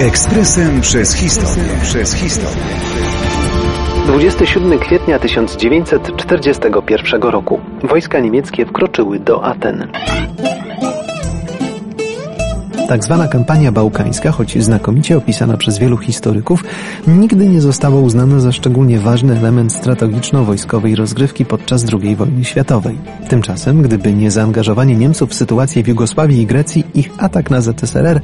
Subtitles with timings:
[0.00, 1.64] Ekspresem przez historię.
[1.82, 2.62] Przez historię.
[4.06, 9.92] 27 kwietnia 1941 roku wojska niemieckie wkroczyły do Aten.
[12.92, 16.64] Tak zwana kampania bałkańska, choć znakomicie opisana przez wielu historyków,
[17.06, 22.98] nigdy nie została uznana za szczególnie ważny element strategiczno-wojskowej rozgrywki podczas II wojny światowej.
[23.28, 28.20] Tymczasem, gdyby nie zaangażowanie Niemców w sytuację w Jugosławii i Grecji, ich atak na ZSRR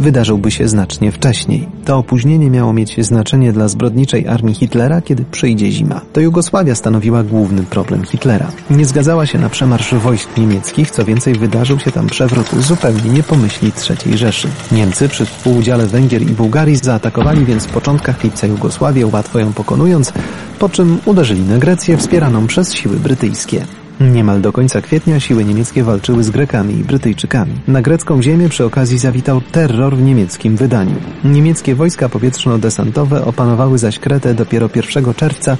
[0.00, 1.68] wydarzyłby się znacznie wcześniej.
[1.84, 6.00] To opóźnienie miało mieć znaczenie dla zbrodniczej armii Hitlera, kiedy przyjdzie zima.
[6.12, 8.46] To Jugosławia stanowiła główny problem Hitlera.
[8.70, 13.22] Nie zgadzała się na przemarsz wojsk niemieckich, co więcej wydarzył się tam przewrót zupełnie nie
[13.22, 14.48] pomyśli III Rzeszy.
[14.72, 20.12] Niemcy przy współudziale Węgier i Bułgarii zaatakowali więc w początkach lipca Jugosławię, łatwo ją pokonując,
[20.58, 23.66] po czym uderzyli na Grecję wspieraną przez siły brytyjskie.
[24.10, 27.52] Niemal do końca kwietnia siły niemieckie walczyły z Grekami i Brytyjczykami.
[27.68, 30.94] Na grecką ziemię przy okazji zawitał terror w niemieckim wydaniu.
[31.24, 35.56] Niemieckie wojska powietrzno-desantowe opanowały zaś Kretę dopiero 1 czerwca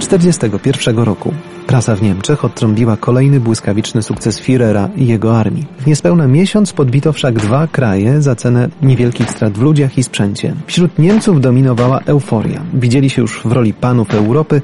[0.00, 1.34] 1941 roku.
[1.66, 5.66] Prasa w Niemczech odtrąbiła kolejny błyskawiczny sukces Führera i jego armii.
[5.78, 10.54] W niespełna miesiąc podbito wszak dwa kraje za cenę niewielkich strat w ludziach i sprzęcie.
[10.66, 12.62] Wśród Niemców dominowała euforia.
[12.74, 14.60] Widzieli się już w roli panów Europy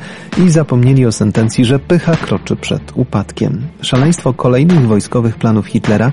[0.47, 3.18] i zapomnieli o sentencji, że pycha kroczy przed upadkiem.
[3.83, 6.13] Szaleństwo kolejnych wojskowych planów Hitlera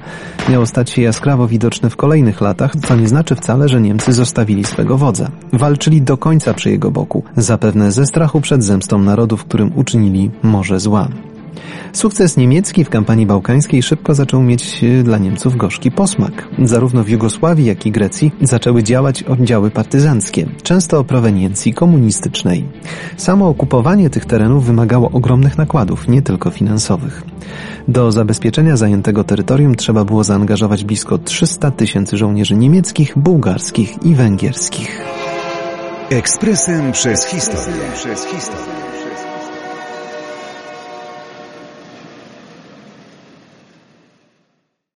[0.49, 4.63] miało stać się jaskrawo widoczne w kolejnych latach, co nie znaczy wcale, że Niemcy zostawili
[4.63, 5.31] swego wodza.
[5.53, 10.79] Walczyli do końca przy jego boku, zapewne ze strachu przed zemstą narodów, którym uczynili może
[10.79, 11.07] zła.
[11.93, 16.47] Sukces niemiecki w kampanii bałkańskiej szybko zaczął mieć e, dla Niemców gorzki posmak.
[16.63, 22.65] Zarówno w Jugosławii, jak i Grecji zaczęły działać oddziały partyzanckie, często o proweniencji komunistycznej.
[23.17, 27.23] Samo okupowanie tych terenów wymagało ogromnych nakładów, nie tylko finansowych.
[27.87, 35.01] Do zabezpieczenia zajętego terytorium trzeba było zaangażować blisko 300 tysięcy żołnierzy niemieckich, bułgarskich i węgierskich.
[36.09, 37.81] Ekspresem przez historię.
[37.95, 38.94] Przez historię.